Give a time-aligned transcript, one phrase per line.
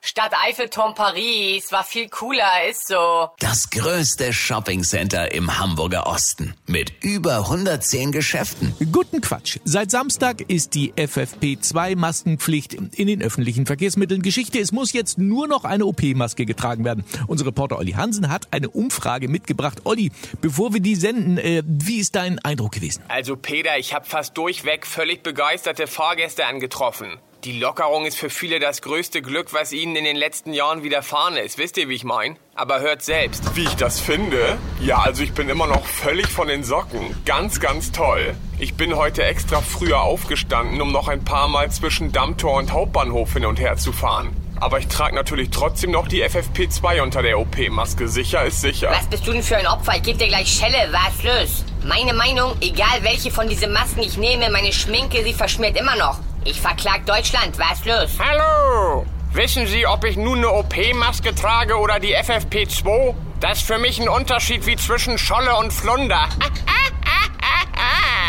[0.00, 3.28] Stadt Eiffelturm Paris war viel cooler, ist so.
[3.40, 8.74] Das größte Shoppingcenter im Hamburger Osten mit über 110 Geschäften.
[8.92, 9.58] Guten Quatsch.
[9.64, 14.60] Seit Samstag ist die FFP2-Maskenpflicht in den öffentlichen Verkehrsmitteln Geschichte.
[14.60, 17.04] Es muss jetzt nur noch eine OP-Maske getragen werden.
[17.26, 19.80] Unser Reporter Olli Hansen hat eine Umfrage mitgebracht.
[19.84, 23.02] Olli, bevor wir die senden, äh, wie ist dein Eindruck gewesen?
[23.08, 27.18] Also Peter, ich habe fast durchweg völlig begeisterte Fahrgäste angetroffen.
[27.44, 31.36] Die Lockerung ist für viele das größte Glück, was ihnen in den letzten Jahren widerfahren
[31.36, 31.56] ist.
[31.56, 32.36] Wisst ihr, wie ich mein?
[32.56, 33.54] Aber hört selbst.
[33.54, 34.58] Wie ich das finde?
[34.80, 37.16] Ja, also ich bin immer noch völlig von den Socken.
[37.24, 38.34] Ganz, ganz toll.
[38.58, 43.32] Ich bin heute extra früher aufgestanden, um noch ein paar Mal zwischen Dammtor und Hauptbahnhof
[43.34, 44.34] hin und her zu fahren.
[44.58, 48.08] Aber ich trage natürlich trotzdem noch die FFP2 unter der OP-Maske.
[48.08, 48.90] Sicher ist sicher.
[48.90, 49.94] Was bist du denn für ein Opfer?
[49.94, 50.90] Ich geb dir gleich Schelle.
[50.90, 51.64] Was los?
[51.84, 56.18] Meine Meinung, egal welche von diesen Masken ich nehme, meine Schminke, sie verschmiert immer noch.
[56.48, 57.58] Ich verklag Deutschland.
[57.58, 58.18] Was los?
[58.18, 59.04] Hallo!
[59.34, 63.14] Wissen Sie, ob ich nun eine OP-Maske trage oder die FFP2?
[63.38, 66.26] Das ist für mich ein Unterschied wie zwischen Scholle und Flunder.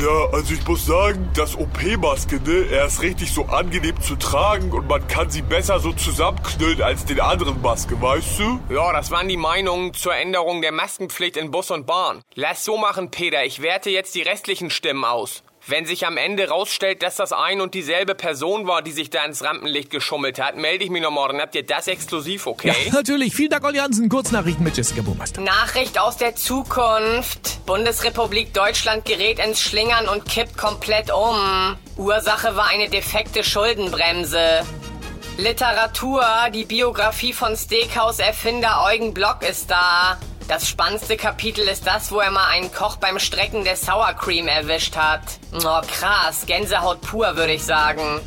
[0.00, 4.72] Ja, also ich muss sagen, das OP-Maske, ne, er ist richtig so angenehm zu tragen
[4.72, 8.60] und man kann sie besser so zusammenknüllen als den anderen Masken, weißt du?
[8.70, 12.22] Ja, das waren die Meinungen zur Änderung der Maskenpflicht in Bus und Bahn.
[12.34, 13.44] Lass so machen, Peter.
[13.44, 15.44] Ich werte jetzt die restlichen Stimmen aus.
[15.68, 19.24] Wenn sich am Ende rausstellt, dass das ein und dieselbe Person war, die sich da
[19.24, 21.40] ins Rampenlicht geschummelt hat, melde ich mich noch morgen.
[21.40, 22.74] Habt ihr das exklusiv, okay?
[22.86, 23.32] Ja, natürlich.
[23.32, 24.08] Vielen Dank, Olli Hansen.
[24.08, 25.40] Kurznachrichten mit Jessica Burmeister.
[25.40, 27.64] Nachricht aus der Zukunft.
[27.64, 31.76] Bundesrepublik Deutschland gerät ins Schlingern und kippt komplett um.
[31.96, 34.66] Ursache war eine defekte Schuldenbremse.
[35.38, 40.18] Literatur, die Biografie von Steakhouse-Erfinder Eugen Block ist da.
[40.48, 44.48] Das spannendste Kapitel ist das, wo er mal einen Koch beim Strecken der Sour Cream
[44.48, 45.22] erwischt hat.
[45.54, 48.20] Oh krass, Gänsehaut pur, würde ich sagen.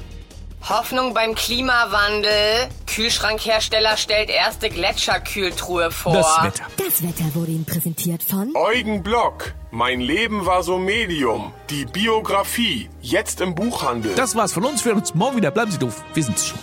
[0.67, 2.69] Hoffnung beim Klimawandel.
[2.87, 6.13] Kühlschrankhersteller stellt erste Gletscherkühltruhe vor.
[6.13, 6.65] Das Wetter.
[6.77, 9.53] Das Wetter wurde Ihnen präsentiert von Eugen Block.
[9.69, 11.53] Mein Leben war so Medium.
[11.69, 12.89] Die Biografie.
[13.01, 14.15] Jetzt im Buchhandel.
[14.15, 14.83] Das war's von uns.
[14.83, 15.51] Wir hören uns morgen wieder.
[15.51, 16.03] Bleiben Sie doof.
[16.13, 16.59] Wir sind's schon.